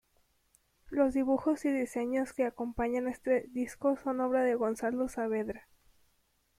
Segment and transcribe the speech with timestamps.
[0.89, 5.67] Los dibujos y diseños que acompañan este disco son obra de Gonzalo Saavedra.